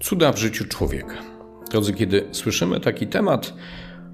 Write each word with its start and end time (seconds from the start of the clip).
Cuda 0.00 0.32
w 0.32 0.38
życiu 0.38 0.64
człowieka. 0.64 1.14
Drodzy, 1.70 1.92
kiedy 1.92 2.28
słyszymy 2.32 2.80
taki 2.80 3.06
temat, 3.06 3.54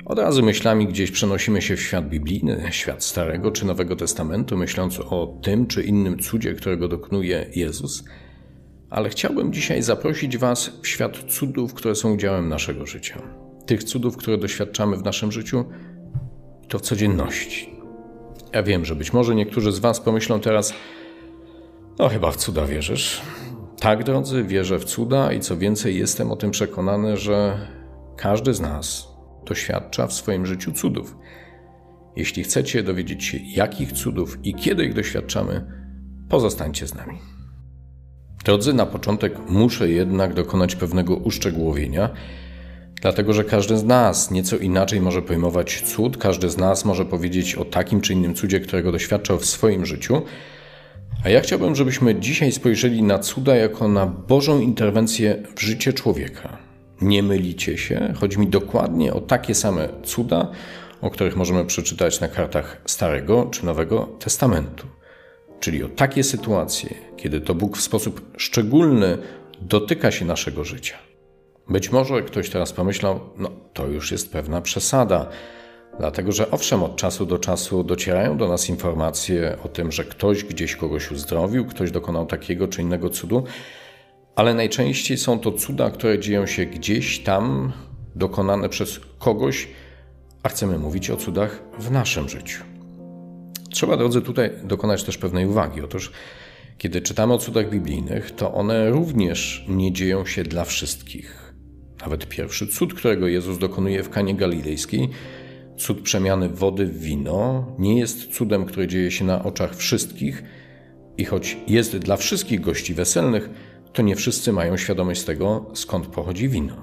od 0.04 0.18
razu 0.18 0.42
myślami 0.42 0.86
gdzieś 0.86 1.10
przenosimy 1.10 1.62
się 1.62 1.76
w 1.76 1.82
świat 1.82 2.08
biblijny, 2.08 2.68
świat 2.70 3.04
Starego 3.04 3.50
czy 3.50 3.66
Nowego 3.66 3.96
Testamentu, 3.96 4.56
myśląc 4.56 5.00
o 5.00 5.38
tym 5.42 5.66
czy 5.66 5.82
innym 5.82 6.18
cudzie, 6.18 6.54
którego 6.54 6.88
dokonuje 6.88 7.46
Jezus. 7.54 8.04
Ale 8.90 9.08
chciałbym 9.08 9.52
dzisiaj 9.52 9.82
zaprosić 9.82 10.38
Was 10.38 10.70
w 10.82 10.88
świat 10.88 11.18
cudów, 11.28 11.74
które 11.74 11.94
są 11.94 12.12
udziałem 12.12 12.48
naszego 12.48 12.86
życia. 12.86 13.22
Tych 13.66 13.84
cudów, 13.84 14.16
które 14.16 14.38
doświadczamy 14.38 14.96
w 14.96 15.04
naszym 15.04 15.32
życiu, 15.32 15.64
to 16.68 16.78
w 16.78 16.82
codzienności. 16.82 17.70
Ja 18.52 18.62
wiem, 18.62 18.84
że 18.84 18.96
być 18.96 19.12
może 19.12 19.34
niektórzy 19.34 19.72
z 19.72 19.78
Was 19.78 20.00
pomyślą 20.00 20.40
teraz, 20.40 20.74
no 21.98 22.08
chyba 22.08 22.30
w 22.30 22.36
cuda 22.36 22.66
wierzysz. 22.66 23.22
Tak, 23.80 24.04
drodzy, 24.04 24.44
wierzę 24.44 24.78
w 24.78 24.84
cuda 24.84 25.32
i 25.32 25.40
co 25.40 25.56
więcej, 25.56 25.98
jestem 25.98 26.32
o 26.32 26.36
tym 26.36 26.50
przekonany, 26.50 27.16
że 27.16 27.58
każdy 28.16 28.54
z 28.54 28.60
nas 28.60 29.08
doświadcza 29.46 30.06
w 30.06 30.12
swoim 30.12 30.46
życiu 30.46 30.72
cudów. 30.72 31.16
Jeśli 32.16 32.44
chcecie 32.44 32.82
dowiedzieć 32.82 33.24
się, 33.24 33.38
jakich 33.38 33.92
cudów 33.92 34.38
i 34.44 34.54
kiedy 34.54 34.84
ich 34.84 34.94
doświadczamy, 34.94 35.66
pozostańcie 36.28 36.86
z 36.86 36.94
nami. 36.94 37.18
Drodzy, 38.44 38.74
na 38.74 38.86
początek 38.86 39.38
muszę 39.48 39.90
jednak 39.90 40.34
dokonać 40.34 40.76
pewnego 40.76 41.16
uszczegółowienia, 41.16 42.10
dlatego 43.02 43.32
że 43.32 43.44
każdy 43.44 43.78
z 43.78 43.84
nas 43.84 44.30
nieco 44.30 44.56
inaczej 44.56 45.00
może 45.00 45.22
pojmować 45.22 45.82
cud, 45.82 46.16
każdy 46.16 46.50
z 46.50 46.56
nas 46.56 46.84
może 46.84 47.04
powiedzieć 47.04 47.54
o 47.54 47.64
takim 47.64 48.00
czy 48.00 48.12
innym 48.12 48.34
cudzie, 48.34 48.60
którego 48.60 48.92
doświadczał 48.92 49.38
w 49.38 49.46
swoim 49.46 49.86
życiu. 49.86 50.22
A 51.24 51.28
ja 51.28 51.40
chciałbym, 51.40 51.74
żebyśmy 51.74 52.14
dzisiaj 52.14 52.52
spojrzeli 52.52 53.02
na 53.02 53.18
cuda 53.18 53.56
jako 53.56 53.88
na 53.88 54.06
Bożą 54.06 54.60
interwencję 54.60 55.42
w 55.56 55.60
życie 55.60 55.92
człowieka. 55.92 56.58
Nie 57.00 57.22
mylicie 57.22 57.78
się, 57.78 58.14
chodzi 58.16 58.38
mi 58.38 58.46
dokładnie 58.46 59.14
o 59.14 59.20
takie 59.20 59.54
same 59.54 59.88
cuda, 60.04 60.50
o 61.00 61.10
których 61.10 61.36
możemy 61.36 61.64
przeczytać 61.64 62.20
na 62.20 62.28
kartach 62.28 62.82
Starego 62.86 63.48
czy 63.50 63.66
Nowego 63.66 64.08
Testamentu. 64.18 64.86
Czyli 65.60 65.84
o 65.84 65.88
takie 65.88 66.24
sytuacje, 66.24 66.94
kiedy 67.16 67.40
to 67.40 67.54
Bóg 67.54 67.76
w 67.76 67.82
sposób 67.82 68.30
szczególny 68.36 69.18
dotyka 69.60 70.10
się 70.10 70.24
naszego 70.24 70.64
życia. 70.64 70.98
Być 71.68 71.92
może 71.92 72.22
ktoś 72.22 72.50
teraz 72.50 72.72
pomyślał, 72.72 73.20
no 73.36 73.50
to 73.72 73.86
już 73.86 74.12
jest 74.12 74.32
pewna 74.32 74.60
przesada, 74.60 75.28
dlatego 75.98 76.32
że 76.32 76.50
owszem, 76.50 76.82
od 76.82 76.96
czasu 76.96 77.26
do 77.26 77.38
czasu 77.38 77.84
docierają 77.84 78.36
do 78.36 78.48
nas 78.48 78.68
informacje 78.68 79.58
o 79.64 79.68
tym, 79.68 79.92
że 79.92 80.04
ktoś 80.04 80.44
gdzieś 80.44 80.76
kogoś 80.76 81.10
uzdrowił, 81.10 81.66
ktoś 81.66 81.90
dokonał 81.90 82.26
takiego 82.26 82.68
czy 82.68 82.82
innego 82.82 83.10
cudu, 83.10 83.44
ale 84.36 84.54
najczęściej 84.54 85.18
są 85.18 85.38
to 85.38 85.52
cuda, 85.52 85.90
które 85.90 86.18
dzieją 86.18 86.46
się 86.46 86.66
gdzieś 86.66 87.18
tam, 87.18 87.72
dokonane 88.14 88.68
przez 88.68 89.00
kogoś, 89.18 89.68
a 90.42 90.48
chcemy 90.48 90.78
mówić 90.78 91.10
o 91.10 91.16
cudach 91.16 91.62
w 91.78 91.90
naszym 91.90 92.28
życiu. 92.28 92.64
Trzeba, 93.70 93.96
drodzy, 93.96 94.22
tutaj 94.22 94.50
dokonać 94.64 95.04
też 95.04 95.18
pewnej 95.18 95.46
uwagi. 95.46 95.80
Otóż, 95.80 96.12
kiedy 96.78 97.00
czytamy 97.00 97.34
o 97.34 97.38
cudach 97.38 97.70
biblijnych, 97.70 98.30
to 98.30 98.54
one 98.54 98.90
również 98.90 99.64
nie 99.68 99.92
dzieją 99.92 100.26
się 100.26 100.42
dla 100.42 100.64
wszystkich. 100.64 101.54
Nawet 102.00 102.28
pierwszy 102.28 102.66
cud, 102.66 102.94
którego 102.94 103.26
Jezus 103.26 103.58
dokonuje 103.58 104.02
w 104.02 104.10
Kanie 104.10 104.34
Galilejskiej, 104.34 105.08
cud 105.76 106.00
przemiany 106.00 106.48
wody 106.48 106.86
w 106.86 106.98
wino, 106.98 107.66
nie 107.78 107.98
jest 107.98 108.34
cudem, 108.34 108.64
który 108.64 108.86
dzieje 108.86 109.10
się 109.10 109.24
na 109.24 109.44
oczach 109.44 109.76
wszystkich 109.76 110.42
i 111.16 111.24
choć 111.24 111.56
jest 111.68 111.96
dla 111.96 112.16
wszystkich 112.16 112.60
gości 112.60 112.94
weselnych, 112.94 113.50
to 113.92 114.02
nie 114.02 114.16
wszyscy 114.16 114.52
mają 114.52 114.76
świadomość 114.76 115.22
tego, 115.22 115.70
skąd 115.74 116.06
pochodzi 116.06 116.48
wino. 116.48 116.76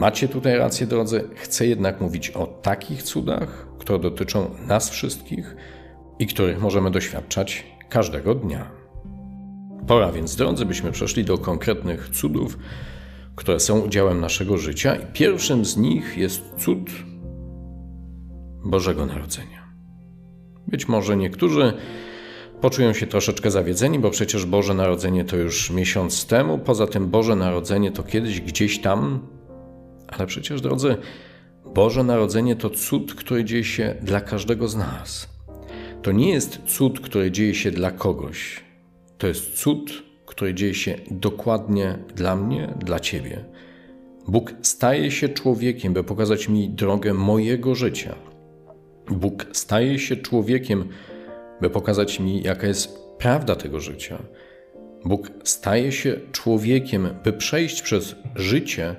Macie 0.00 0.28
tutaj 0.28 0.58
rację, 0.58 0.86
drodzy, 0.86 1.28
chcę 1.34 1.66
jednak 1.66 2.00
mówić 2.00 2.30
o 2.30 2.46
takich 2.46 3.02
cudach, 3.02 3.68
które 3.78 3.98
dotyczą 3.98 4.50
nas 4.66 4.90
wszystkich 4.90 5.56
i 6.18 6.26
których 6.26 6.60
możemy 6.62 6.90
doświadczać 6.90 7.66
każdego 7.88 8.34
dnia. 8.34 8.70
Pora 9.86 10.12
więc, 10.12 10.36
drodzy, 10.36 10.66
byśmy 10.66 10.92
przeszli 10.92 11.24
do 11.24 11.38
konkretnych 11.38 12.08
cudów, 12.08 12.58
które 13.36 13.60
są 13.60 13.80
udziałem 13.80 14.20
naszego 14.20 14.58
życia, 14.58 14.96
i 14.96 15.06
pierwszym 15.12 15.64
z 15.64 15.76
nich 15.76 16.18
jest 16.18 16.42
cud 16.58 16.90
Bożego 18.64 19.06
Narodzenia. 19.06 19.72
Być 20.68 20.88
może 20.88 21.16
niektórzy 21.16 21.72
poczują 22.60 22.92
się 22.92 23.06
troszeczkę 23.06 23.50
zawiedzeni, 23.50 23.98
bo 23.98 24.10
przecież 24.10 24.46
Boże 24.46 24.74
Narodzenie 24.74 25.24
to 25.24 25.36
już 25.36 25.70
miesiąc 25.70 26.26
temu, 26.26 26.58
poza 26.58 26.86
tym 26.86 27.10
Boże 27.10 27.36
Narodzenie 27.36 27.90
to 27.92 28.02
kiedyś 28.02 28.40
gdzieś 28.40 28.80
tam, 28.80 29.26
ale 30.08 30.26
przecież, 30.26 30.60
drodzy, 30.60 30.96
Boże 31.74 32.04
Narodzenie 32.04 32.56
to 32.56 32.70
cud, 32.70 33.14
który 33.14 33.44
dzieje 33.44 33.64
się 33.64 33.94
dla 34.02 34.20
każdego 34.20 34.68
z 34.68 34.76
nas. 34.76 35.28
To 36.02 36.12
nie 36.12 36.30
jest 36.30 36.60
cud, 36.66 37.00
który 37.00 37.30
dzieje 37.30 37.54
się 37.54 37.70
dla 37.70 37.90
kogoś. 37.90 38.64
To 39.18 39.26
jest 39.26 39.58
cud, 39.58 40.02
który 40.26 40.54
dzieje 40.54 40.74
się 40.74 40.98
dokładnie 41.10 41.98
dla 42.14 42.36
mnie, 42.36 42.74
dla 42.80 43.00
Ciebie. 43.00 43.44
Bóg 44.28 44.54
staje 44.62 45.10
się 45.10 45.28
człowiekiem, 45.28 45.92
by 45.92 46.04
pokazać 46.04 46.48
mi 46.48 46.70
drogę 46.70 47.14
mojego 47.14 47.74
życia. 47.74 48.14
Bóg 49.10 49.46
staje 49.52 49.98
się 49.98 50.16
człowiekiem, 50.16 50.88
by 51.60 51.70
pokazać 51.70 52.20
mi, 52.20 52.42
jaka 52.42 52.66
jest 52.66 52.98
prawda 53.18 53.56
tego 53.56 53.80
życia. 53.80 54.18
Bóg 55.04 55.30
staje 55.44 55.92
się 55.92 56.20
człowiekiem, 56.32 57.08
by 57.24 57.32
przejść 57.32 57.82
przez 57.82 58.14
życie 58.34 58.96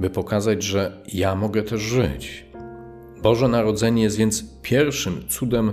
by 0.00 0.10
pokazać, 0.10 0.62
że 0.62 1.02
ja 1.12 1.34
mogę 1.34 1.62
też 1.62 1.80
żyć. 1.80 2.46
Boże 3.22 3.48
Narodzenie 3.48 4.02
jest 4.02 4.16
więc 4.16 4.44
pierwszym 4.62 5.28
cudem, 5.28 5.72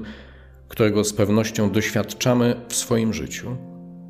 którego 0.68 1.04
z 1.04 1.14
pewnością 1.14 1.72
doświadczamy 1.72 2.56
w 2.70 2.76
swoim 2.76 3.14
życiu. 3.14 3.58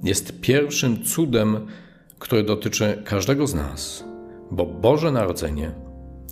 Jest 0.04 0.42
pierwszym 0.42 1.04
cudem, 1.04 1.68
który 2.20 2.44
dotyczy 2.44 3.02
każdego 3.06 3.48
z 3.48 3.54
nas, 3.54 4.04
bo 4.52 4.66
Boże 4.66 5.12
Narodzenie 5.12 5.72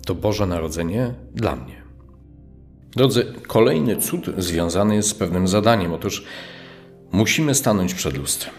to 0.06 0.14
Boże 0.14 0.46
Narodzenie 0.46 1.14
dla 1.34 1.56
mnie. 1.56 1.85
Drodzy, 2.96 3.24
kolejny 3.46 3.96
cud 3.96 4.26
związany 4.38 4.94
jest 4.94 5.08
z 5.08 5.14
pewnym 5.14 5.48
zadaniem. 5.48 5.92
Otóż 5.92 6.24
musimy 7.12 7.54
stanąć 7.54 7.94
przed 7.94 8.16
lustrem. 8.16 8.54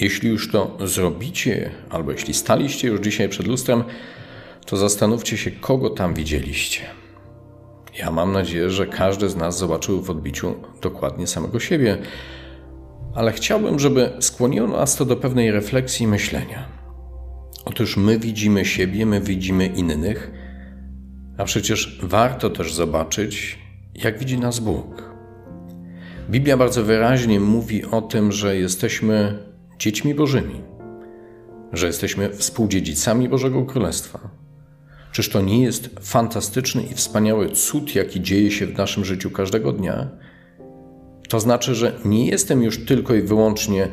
Jeśli 0.00 0.28
już 0.28 0.50
to 0.52 0.78
zrobicie, 0.84 1.70
albo 1.90 2.12
jeśli 2.12 2.34
staliście 2.34 2.88
już 2.88 3.00
dzisiaj 3.00 3.28
przed 3.28 3.46
lustrem, 3.46 3.84
to 4.66 4.76
zastanówcie 4.76 5.36
się, 5.36 5.50
kogo 5.50 5.90
tam 5.90 6.14
widzieliście. 6.14 6.80
Ja 7.98 8.10
mam 8.10 8.32
nadzieję, 8.32 8.70
że 8.70 8.86
każdy 8.86 9.28
z 9.28 9.36
nas 9.36 9.58
zobaczył 9.58 10.02
w 10.02 10.10
odbiciu 10.10 10.54
dokładnie 10.82 11.26
samego 11.26 11.60
siebie, 11.60 11.98
ale 13.14 13.32
chciałbym, 13.32 13.78
żeby 13.78 14.12
skłoniło 14.20 14.68
nas 14.68 14.96
to 14.96 15.04
do 15.04 15.16
pewnej 15.16 15.50
refleksji 15.50 16.04
i 16.04 16.08
myślenia. 16.08 16.68
Otóż 17.64 17.96
my 17.96 18.18
widzimy 18.18 18.64
siebie, 18.64 19.06
my 19.06 19.20
widzimy 19.20 19.66
innych, 19.66 20.30
a 21.40 21.44
przecież 21.44 21.98
warto 22.02 22.50
też 22.50 22.74
zobaczyć, 22.74 23.58
jak 23.94 24.18
widzi 24.18 24.38
nas 24.38 24.58
Bóg. 24.58 25.14
Biblia 26.30 26.56
bardzo 26.56 26.84
wyraźnie 26.84 27.40
mówi 27.40 27.84
o 27.84 28.02
tym, 28.02 28.32
że 28.32 28.56
jesteśmy 28.56 29.38
dziećmi 29.78 30.14
Bożymi, 30.14 30.60
że 31.72 31.86
jesteśmy 31.86 32.30
współdziedzicami 32.30 33.28
Bożego 33.28 33.64
Królestwa 33.64 34.30
Czyż 35.12 35.28
to 35.28 35.40
nie 35.40 35.62
jest 35.62 35.90
fantastyczny 36.00 36.82
i 36.82 36.94
wspaniały 36.94 37.48
cud, 37.48 37.94
jaki 37.94 38.20
dzieje 38.20 38.50
się 38.50 38.66
w 38.66 38.78
naszym 38.78 39.04
życiu 39.04 39.30
każdego 39.30 39.72
dnia? 39.72 40.08
To 41.28 41.40
znaczy, 41.40 41.74
że 41.74 41.92
nie 42.04 42.26
jestem 42.26 42.62
już 42.62 42.84
tylko 42.84 43.14
i 43.14 43.22
wyłącznie 43.22 43.88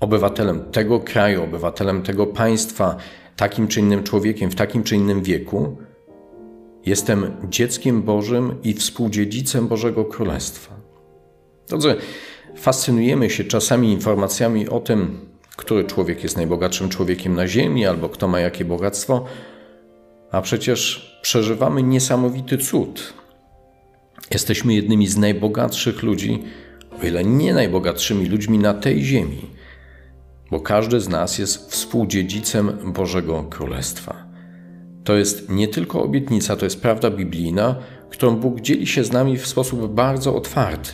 obywatelem 0.00 0.64
tego 0.72 1.00
kraju, 1.00 1.44
obywatelem 1.44 2.02
tego 2.02 2.26
państwa, 2.26 2.96
takim 3.36 3.68
czy 3.68 3.80
innym 3.80 4.02
człowiekiem 4.02 4.50
w 4.50 4.54
takim 4.54 4.82
czy 4.82 4.96
innym 4.96 5.22
wieku. 5.22 5.76
Jestem 6.86 7.36
dzieckiem 7.48 8.02
Bożym 8.02 8.54
i 8.62 8.74
współdziedzicem 8.74 9.68
Bożego 9.68 10.04
Królestwa. 10.04 10.74
Drodzy, 11.68 11.96
fascynujemy 12.56 13.30
się 13.30 13.44
czasami 13.44 13.92
informacjami 13.92 14.68
o 14.68 14.80
tym, 14.80 15.20
który 15.56 15.84
człowiek 15.84 16.22
jest 16.22 16.36
najbogatszym 16.36 16.88
człowiekiem 16.88 17.34
na 17.34 17.48
Ziemi 17.48 17.86
albo 17.86 18.08
kto 18.08 18.28
ma 18.28 18.40
jakie 18.40 18.64
bogactwo. 18.64 19.24
A 20.30 20.42
przecież 20.42 21.10
przeżywamy 21.22 21.82
niesamowity 21.82 22.58
cud. 22.58 23.12
Jesteśmy 24.30 24.74
jednymi 24.74 25.06
z 25.06 25.16
najbogatszych 25.16 26.02
ludzi, 26.02 26.42
o 27.02 27.06
ile 27.06 27.24
nie 27.24 27.54
najbogatszymi 27.54 28.26
ludźmi 28.26 28.58
na 28.58 28.74
tej 28.74 29.04
ziemi, 29.04 29.50
bo 30.50 30.60
każdy 30.60 31.00
z 31.00 31.08
nas 31.08 31.38
jest 31.38 31.70
współdziedzicem 31.70 32.92
Bożego 32.92 33.42
Królestwa. 33.42 34.21
To 35.04 35.16
jest 35.16 35.48
nie 35.48 35.68
tylko 35.68 36.02
obietnica, 36.02 36.56
to 36.56 36.66
jest 36.66 36.82
prawda 36.82 37.10
biblijna, 37.10 37.76
którą 38.10 38.36
Bóg 38.36 38.60
dzieli 38.60 38.86
się 38.86 39.04
z 39.04 39.12
nami 39.12 39.38
w 39.38 39.46
sposób 39.46 39.94
bardzo 39.94 40.36
otwarty. 40.36 40.90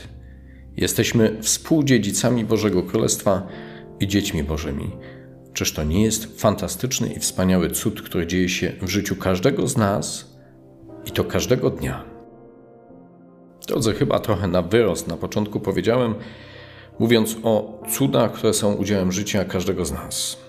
Jesteśmy 0.77 1.39
współdziedzicami 1.43 2.45
Bożego 2.45 2.83
Królestwa 2.83 3.47
i 4.01 4.09
dziećmi 4.09 4.45
Bożymi. 4.45 4.91
Czyż 5.53 5.73
to 5.73 5.85
nie 5.85 6.03
jest 6.03 6.41
fantastyczny 6.41 7.09
i 7.13 7.19
wspaniały 7.19 7.71
cud, 7.71 8.03
który 8.03 8.27
dzieje 8.27 8.49
się 8.49 8.73
w 8.83 8.89
życiu 8.89 9.17
każdego 9.17 9.69
z 9.69 9.77
nas 9.77 10.37
i 11.07 11.11
to 11.11 11.25
każdego 11.25 11.71
dnia? 11.71 12.05
Drodzy, 13.67 13.95
chyba 13.95 14.19
trochę 14.19 14.49
na 14.49 14.63
wyrost 14.63 15.09
na 15.09 15.17
początku 15.17 15.61
powiedziałem, 15.61 16.15
mówiąc 16.99 17.37
o 17.43 17.83
cudach, 17.91 18.33
które 18.33 18.55
są 18.55 18.75
udziałem 18.75 19.13
życia 19.13 19.45
każdego 19.45 19.85
z 19.85 19.93
nas. 19.93 20.48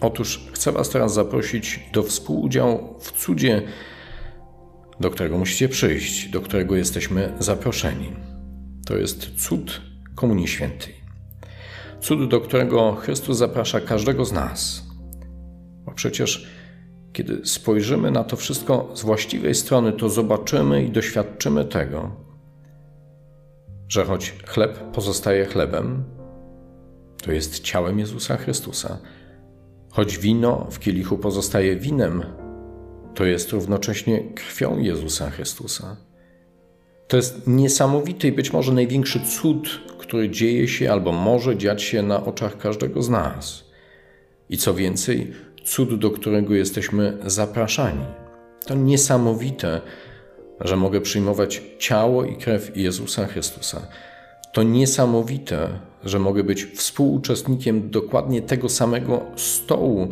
Otóż 0.00 0.46
chcę 0.52 0.72
Was 0.72 0.88
teraz 0.88 1.14
zaprosić 1.14 1.80
do 1.92 2.02
współudziału 2.02 2.98
w 3.00 3.12
cudzie, 3.12 3.62
do 5.00 5.10
którego 5.10 5.38
musicie 5.38 5.68
przyjść, 5.68 6.28
do 6.28 6.40
którego 6.40 6.76
jesteśmy 6.76 7.32
zaproszeni. 7.38 8.12
To 8.86 8.96
jest 8.96 9.30
cud 9.36 9.80
Komunii 10.14 10.48
Świętej. 10.48 10.94
Cud, 12.00 12.28
do 12.28 12.40
którego 12.40 12.94
Chrystus 12.94 13.36
zaprasza 13.36 13.80
każdego 13.80 14.24
z 14.24 14.32
nas. 14.32 14.86
Bo 15.84 15.92
przecież, 15.92 16.48
kiedy 17.12 17.46
spojrzymy 17.46 18.10
na 18.10 18.24
to 18.24 18.36
wszystko 18.36 18.90
z 18.94 19.02
właściwej 19.02 19.54
strony, 19.54 19.92
to 19.92 20.08
zobaczymy 20.08 20.84
i 20.84 20.90
doświadczymy 20.90 21.64
tego, 21.64 22.16
że 23.88 24.04
choć 24.04 24.34
chleb 24.46 24.92
pozostaje 24.92 25.44
chlebem, 25.44 26.04
to 27.22 27.32
jest 27.32 27.60
ciałem 27.60 27.98
Jezusa 27.98 28.36
Chrystusa, 28.36 28.98
choć 29.90 30.18
wino 30.18 30.66
w 30.70 30.78
kielichu 30.78 31.18
pozostaje 31.18 31.76
winem, 31.76 32.22
to 33.14 33.24
jest 33.24 33.52
równocześnie 33.52 34.20
krwią 34.34 34.78
Jezusa 34.78 35.30
Chrystusa. 35.30 35.96
To 37.08 37.16
jest 37.16 37.46
niesamowity 37.46 38.28
i 38.28 38.32
być 38.32 38.52
może 38.52 38.72
największy 38.72 39.20
cud, 39.20 39.80
który 39.98 40.30
dzieje 40.30 40.68
się 40.68 40.92
albo 40.92 41.12
może 41.12 41.56
dziać 41.56 41.82
się 41.82 42.02
na 42.02 42.24
oczach 42.24 42.58
każdego 42.58 43.02
z 43.02 43.08
nas. 43.08 43.64
I 44.50 44.56
co 44.56 44.74
więcej, 44.74 45.32
cud, 45.64 45.98
do 45.98 46.10
którego 46.10 46.54
jesteśmy 46.54 47.18
zapraszani. 47.26 48.04
To 48.66 48.74
niesamowite, 48.74 49.80
że 50.60 50.76
mogę 50.76 51.00
przyjmować 51.00 51.62
ciało 51.78 52.24
i 52.24 52.36
krew 52.36 52.76
Jezusa 52.76 53.26
Chrystusa. 53.26 53.88
To 54.52 54.62
niesamowite, 54.62 55.68
że 56.04 56.18
mogę 56.18 56.44
być 56.44 56.64
współuczestnikiem 56.64 57.90
dokładnie 57.90 58.42
tego 58.42 58.68
samego 58.68 59.22
stołu, 59.36 60.08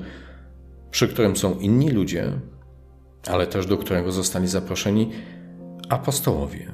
przy 0.90 1.08
którym 1.08 1.36
są 1.36 1.58
inni 1.58 1.90
ludzie, 1.90 2.32
ale 3.26 3.46
też 3.46 3.66
do 3.66 3.76
którego 3.76 4.12
zostali 4.12 4.48
zaproszeni 4.48 5.10
apostołowie. 5.88 6.72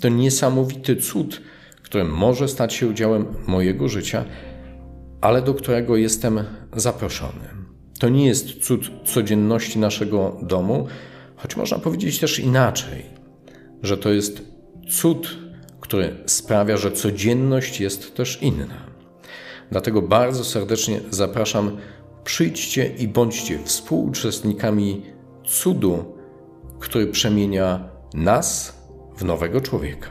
To 0.00 0.08
niesamowity 0.08 0.96
cud, 0.96 1.42
który 1.82 2.04
może 2.04 2.48
stać 2.48 2.74
się 2.74 2.86
udziałem 2.86 3.26
mojego 3.46 3.88
życia, 3.88 4.24
ale 5.20 5.42
do 5.42 5.54
którego 5.54 5.96
jestem 5.96 6.40
zaproszony. 6.76 7.48
To 7.98 8.08
nie 8.08 8.26
jest 8.26 8.64
cud 8.66 8.90
codzienności 9.04 9.78
naszego 9.78 10.36
domu, 10.42 10.86
choć 11.36 11.56
można 11.56 11.78
powiedzieć 11.78 12.18
też 12.18 12.38
inaczej, 12.38 13.06
że 13.82 13.98
to 13.98 14.10
jest 14.10 14.42
cud, 14.90 15.47
który 15.88 16.16
sprawia, 16.26 16.76
że 16.76 16.92
codzienność 16.92 17.80
jest 17.80 18.14
też 18.16 18.42
inna. 18.42 18.86
Dlatego 19.70 20.02
bardzo 20.02 20.44
serdecznie 20.44 21.00
zapraszam, 21.10 21.76
przyjdźcie 22.24 22.86
i 22.86 23.08
bądźcie 23.08 23.58
współuczestnikami 23.64 25.02
cudu, 25.44 26.04
który 26.80 27.06
przemienia 27.06 27.88
nas 28.14 28.78
w 29.16 29.24
nowego 29.24 29.60
człowieka. 29.60 30.08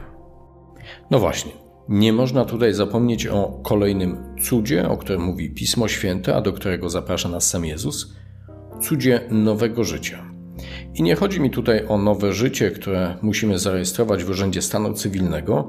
No 1.10 1.18
właśnie, 1.18 1.52
nie 1.88 2.12
można 2.12 2.44
tutaj 2.44 2.74
zapomnieć 2.74 3.26
o 3.26 3.60
kolejnym 3.62 4.36
cudzie, 4.42 4.88
o 4.88 4.96
którym 4.96 5.22
mówi 5.22 5.50
Pismo 5.50 5.88
Święte, 5.88 6.36
a 6.36 6.40
do 6.40 6.52
którego 6.52 6.90
zaprasza 6.90 7.28
nas 7.28 7.50
sam 7.50 7.64
Jezus 7.64 8.16
cudzie 8.80 9.20
nowego 9.30 9.84
życia. 9.84 10.27
I 10.94 11.02
nie 11.02 11.14
chodzi 11.14 11.40
mi 11.40 11.50
tutaj 11.50 11.86
o 11.88 11.98
nowe 11.98 12.32
życie, 12.32 12.70
które 12.70 13.16
musimy 13.22 13.58
zarejestrować 13.58 14.24
w 14.24 14.30
Urzędzie 14.30 14.62
Stanu 14.62 14.94
Cywilnego, 14.94 15.68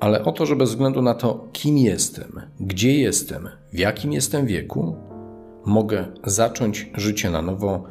ale 0.00 0.24
o 0.24 0.32
to, 0.32 0.46
że 0.46 0.56
bez 0.56 0.70
względu 0.70 1.02
na 1.02 1.14
to, 1.14 1.48
kim 1.52 1.78
jestem, 1.78 2.40
gdzie 2.60 2.98
jestem, 2.98 3.48
w 3.72 3.78
jakim 3.78 4.12
jestem 4.12 4.46
wieku, 4.46 4.96
mogę 5.66 6.06
zacząć 6.24 6.90
życie 6.94 7.30
na 7.30 7.42
nowo, 7.42 7.84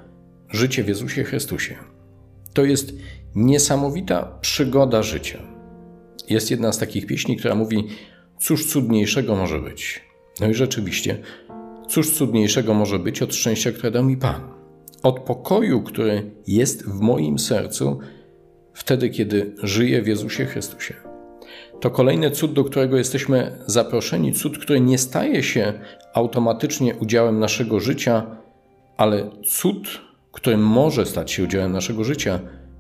życie 0.49 0.83
w 0.83 0.87
Jezusie 0.87 1.23
Chrystusie. 1.23 1.75
To 2.53 2.65
jest 2.65 2.93
niesamowita 3.35 4.37
przygoda 4.41 5.03
życia. 5.03 5.39
Jest 6.29 6.51
jedna 6.51 6.71
z 6.71 6.77
takich 6.77 7.07
pieśni, 7.07 7.37
która 7.37 7.55
mówi: 7.55 7.87
Cóż 8.39 8.65
cudniejszego 8.65 9.35
może 9.35 9.59
być? 9.59 10.01
No 10.41 10.47
i 10.47 10.53
rzeczywiście, 10.53 11.17
cóż 11.87 12.11
cudniejszego 12.11 12.73
może 12.73 12.99
być 12.99 13.21
od 13.21 13.35
szczęścia, 13.35 13.71
które 13.71 13.91
dał 13.91 14.03
mi 14.03 14.17
Pan? 14.17 14.62
Od 15.03 15.19
pokoju, 15.19 15.81
który 15.81 16.31
jest 16.47 16.85
w 16.85 16.99
moim 16.99 17.39
sercu, 17.39 17.99
wtedy, 18.73 19.09
kiedy 19.09 19.55
żyję 19.63 20.01
w 20.01 20.07
Jezusie 20.07 20.45
Chrystusie. 20.45 20.93
To 21.79 21.91
kolejny 21.91 22.31
cud, 22.31 22.53
do 22.53 22.63
którego 22.63 22.97
jesteśmy 22.97 23.57
zaproszeni, 23.65 24.33
cud, 24.33 24.57
który 24.57 24.81
nie 24.81 24.97
staje 24.97 25.43
się 25.43 25.73
automatycznie 26.13 26.95
udziałem 26.95 27.39
naszego 27.39 27.79
życia, 27.79 28.37
ale 28.97 29.29
cud, 29.45 30.01
który 30.31 30.57
może 30.57 31.05
stać 31.05 31.31
się 31.31 31.43
udziałem 31.43 31.71
naszego 31.71 32.03
życia, 32.03 32.39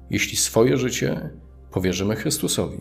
jeśli 0.09 0.37
swoje 0.37 0.77
życie 0.77 1.29
powierzymy 1.71 2.15
Chrystusowi. 2.15 2.77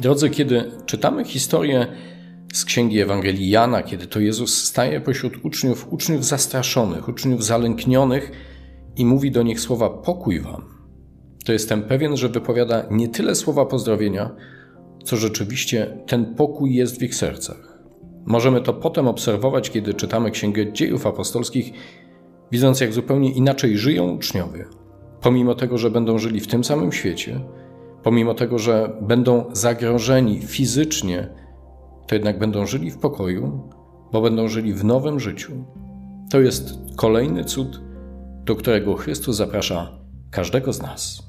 Drodzy, 0.00 0.30
kiedy 0.30 0.70
czytamy 0.86 1.24
historię 1.24 1.86
z 2.52 2.64
księgi 2.64 3.00
Ewangelii 3.00 3.50
Jana, 3.50 3.82
kiedy 3.82 4.06
to 4.06 4.20
Jezus 4.20 4.64
staje 4.64 5.00
pośród 5.00 5.44
uczniów, 5.44 5.86
uczniów 5.92 6.24
zastraszonych, 6.24 7.08
uczniów 7.08 7.44
zalęknionych 7.44 8.32
i 8.96 9.06
mówi 9.06 9.30
do 9.30 9.42
nich 9.42 9.60
słowa 9.60 9.90
pokój 9.90 10.40
wam, 10.40 10.64
to 11.44 11.52
jestem 11.52 11.82
pewien, 11.82 12.16
że 12.16 12.28
wypowiada 12.28 12.86
nie 12.90 13.08
tyle 13.08 13.34
słowa 13.34 13.66
pozdrowienia, 13.66 14.30
co 15.04 15.16
rzeczywiście 15.16 15.98
ten 16.06 16.34
pokój 16.34 16.74
jest 16.74 16.98
w 16.98 17.02
ich 17.02 17.14
sercach. 17.14 17.78
Możemy 18.26 18.60
to 18.60 18.72
potem 18.74 19.08
obserwować, 19.08 19.70
kiedy 19.70 19.94
czytamy 19.94 20.30
Księgę 20.30 20.72
Dziejów 20.72 21.06
Apostolskich, 21.06 21.72
widząc 22.52 22.80
jak 22.80 22.92
zupełnie 22.92 23.32
inaczej 23.32 23.78
żyją 23.78 24.10
uczniowie. 24.10 24.64
Pomimo 25.20 25.54
tego, 25.54 25.78
że 25.78 25.90
będą 25.90 26.18
żyli 26.18 26.40
w 26.40 26.46
tym 26.46 26.64
samym 26.64 26.92
świecie, 26.92 27.40
pomimo 28.02 28.34
tego, 28.34 28.58
że 28.58 28.96
będą 29.02 29.44
zagrożeni 29.52 30.40
fizycznie, 30.40 31.28
to 32.10 32.14
jednak 32.14 32.38
będą 32.38 32.66
żyli 32.66 32.90
w 32.90 32.98
pokoju, 32.98 33.68
bo 34.12 34.20
będą 34.20 34.48
żyli 34.48 34.74
w 34.74 34.84
nowym 34.84 35.20
życiu. 35.20 35.64
To 36.30 36.40
jest 36.40 36.74
kolejny 36.96 37.44
cud, 37.44 37.80
do 38.44 38.56
którego 38.56 38.94
Chrystus 38.94 39.36
zaprasza 39.36 39.98
każdego 40.30 40.72
z 40.72 40.82
nas. 40.82 41.22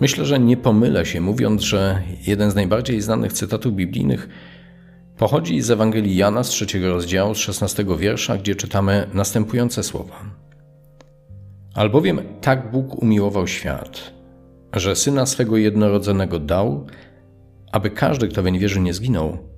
Myślę, 0.00 0.24
że 0.24 0.38
nie 0.38 0.56
pomylę 0.56 1.06
się, 1.06 1.20
mówiąc, 1.20 1.62
że 1.62 2.02
jeden 2.26 2.50
z 2.50 2.54
najbardziej 2.54 3.00
znanych 3.00 3.32
cytatów 3.32 3.74
biblijnych 3.74 4.28
pochodzi 5.16 5.60
z 5.60 5.70
Ewangelii 5.70 6.16
Jana 6.16 6.44
z 6.44 6.48
trzeciego 6.48 6.88
rozdziału, 6.88 7.34
z 7.34 7.38
szesnastego 7.38 7.96
wiersza, 7.96 8.36
gdzie 8.36 8.54
czytamy 8.54 9.06
następujące 9.14 9.82
słowa. 9.82 10.16
Albowiem 11.74 12.20
tak 12.40 12.70
Bóg 12.70 13.02
umiłował 13.02 13.46
świat, 13.46 14.12
że 14.72 14.96
Syna 14.96 15.26
swego 15.26 15.56
jednorodzonego 15.56 16.38
dał, 16.38 16.86
aby 17.72 17.90
każdy, 17.90 18.28
kto 18.28 18.42
weń 18.42 18.58
wierzy, 18.58 18.80
nie 18.80 18.94
zginął, 18.94 19.49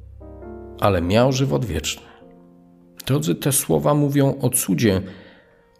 ale 0.83 1.03
miał 1.03 1.33
żywot 1.33 1.65
wieczny. 1.65 2.03
Drodzy, 3.07 3.35
te 3.35 3.53
słowa 3.53 3.95
mówią 3.95 4.39
o 4.41 4.51
cudzie, 4.51 5.03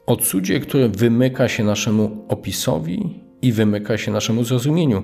o 0.07 0.17
cudzie, 0.17 0.61
który 0.61 0.89
wymyka 0.89 1.49
się 1.49 1.65
naszemu 1.65 2.27
opisowi 2.29 3.21
i 3.43 3.53
wymyka 3.53 3.99
się 3.99 4.13
naszemu 4.13 4.45
zrozumieniu. 4.45 5.03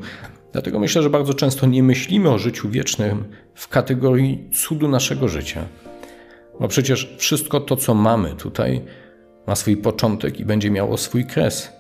Dlatego 0.53 0.81
myślę, 0.81 1.03
że 1.03 1.11
bardzo 1.11 1.35
często 1.35 1.67
nie 1.67 1.83
myślimy 1.83 2.31
o 2.31 2.39
życiu 2.39 2.71
wiecznym 2.71 3.25
w 3.55 3.69
kategorii 3.69 4.51
cudu 4.53 4.89
naszego 4.89 5.29
życia. 5.29 5.65
Bo 6.61 6.69
przecież 6.69 7.15
wszystko 7.19 7.61
to, 7.61 7.77
co 7.77 7.95
mamy 7.95 8.35
tutaj, 8.35 8.85
ma 9.47 9.57
swój 9.57 9.77
początek 9.77 10.41
i 10.41 10.45
będzie 10.45 10.71
miało 10.71 10.97
swój 10.97 11.27
kres. 11.27 11.73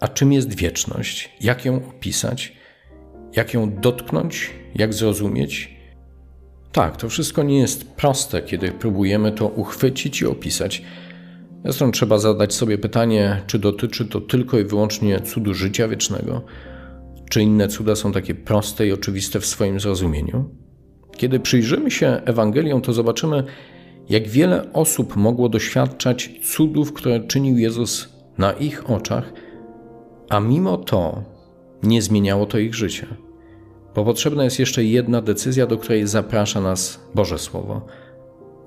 A 0.00 0.08
czym 0.08 0.32
jest 0.32 0.54
wieczność? 0.54 1.30
Jak 1.40 1.64
ją 1.64 1.76
opisać? 1.88 2.52
Jak 3.36 3.54
ją 3.54 3.74
dotknąć? 3.80 4.50
Jak 4.74 4.94
zrozumieć? 4.94 5.79
Tak, 6.72 6.96
to 6.96 7.08
wszystko 7.08 7.42
nie 7.42 7.58
jest 7.58 7.90
proste, 7.94 8.42
kiedy 8.42 8.72
próbujemy 8.72 9.32
to 9.32 9.46
uchwycić 9.46 10.20
i 10.20 10.26
opisać. 10.26 10.82
Zresztą 11.64 11.90
trzeba 11.90 12.18
zadać 12.18 12.54
sobie 12.54 12.78
pytanie, 12.78 13.42
czy 13.46 13.58
dotyczy 13.58 14.06
to 14.06 14.20
tylko 14.20 14.58
i 14.58 14.64
wyłącznie 14.64 15.20
cudu 15.20 15.54
życia 15.54 15.88
wiecznego, 15.88 16.42
czy 17.30 17.42
inne 17.42 17.68
cuda 17.68 17.96
są 17.96 18.12
takie 18.12 18.34
proste 18.34 18.86
i 18.86 18.92
oczywiste 18.92 19.40
w 19.40 19.46
swoim 19.46 19.80
zrozumieniu. 19.80 20.50
Kiedy 21.16 21.40
przyjrzymy 21.40 21.90
się 21.90 22.06
Ewangelią, 22.24 22.80
to 22.80 22.92
zobaczymy, 22.92 23.44
jak 24.08 24.28
wiele 24.28 24.72
osób 24.72 25.16
mogło 25.16 25.48
doświadczać 25.48 26.30
cudów, 26.44 26.92
które 26.92 27.20
czynił 27.20 27.58
Jezus 27.58 28.08
na 28.38 28.52
ich 28.52 28.90
oczach, 28.90 29.32
a 30.28 30.40
mimo 30.40 30.76
to 30.76 31.22
nie 31.82 32.02
zmieniało 32.02 32.46
to 32.46 32.58
ich 32.58 32.74
życia. 32.74 33.06
Bo 33.94 34.04
potrzebna 34.04 34.44
jest 34.44 34.58
jeszcze 34.58 34.84
jedna 34.84 35.22
decyzja, 35.22 35.66
do 35.66 35.78
której 35.78 36.06
zaprasza 36.06 36.60
nas 36.60 37.00
Boże 37.14 37.38
Słowo. 37.38 37.86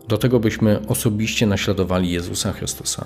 do 0.08 0.18
tego, 0.18 0.40
byśmy 0.40 0.88
osobiście 0.88 1.48
naśladowali 1.48 2.12
Jezusa 2.12 2.54
Chrystusa. 2.54 3.06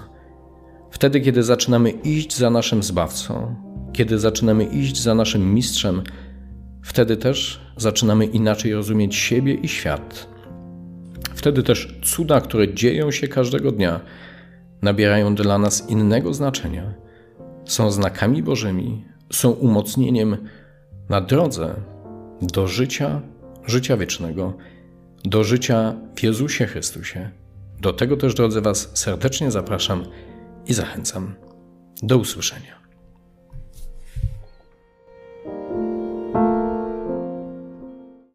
Wtedy, 0.91 1.21
kiedy 1.21 1.43
zaczynamy 1.43 1.89
iść 1.89 2.37
za 2.37 2.49
naszym 2.49 2.83
Zbawcą, 2.83 3.55
kiedy 3.93 4.19
zaczynamy 4.19 4.63
iść 4.63 5.01
za 5.01 5.15
naszym 5.15 5.53
Mistrzem, 5.53 6.01
wtedy 6.83 7.17
też 7.17 7.61
zaczynamy 7.77 8.25
inaczej 8.25 8.73
rozumieć 8.73 9.15
siebie 9.15 9.53
i 9.53 9.67
świat. 9.67 10.27
Wtedy 11.35 11.63
też 11.63 11.99
cuda, 12.03 12.41
które 12.41 12.73
dzieją 12.73 13.11
się 13.11 13.27
każdego 13.27 13.71
dnia, 13.71 13.99
nabierają 14.81 15.35
dla 15.35 15.57
nas 15.57 15.89
innego 15.89 16.33
znaczenia. 16.33 16.93
Są 17.65 17.91
znakami 17.91 18.43
Bożymi, 18.43 19.05
są 19.31 19.51
umocnieniem 19.51 20.37
na 21.09 21.21
drodze 21.21 21.75
do 22.41 22.67
życia, 22.67 23.21
życia 23.65 23.97
wiecznego, 23.97 24.53
do 25.25 25.43
życia 25.43 25.95
w 26.15 26.23
Jezusie 26.23 26.65
Chrystusie. 26.65 27.31
Do 27.81 27.93
tego 27.93 28.17
też, 28.17 28.33
drodzy 28.33 28.61
Was, 28.61 28.91
serdecznie 28.93 29.51
zapraszam 29.51 30.05
i 30.67 30.73
zachęcam. 30.73 31.35
Do 32.03 32.17
usłyszenia. 32.17 32.76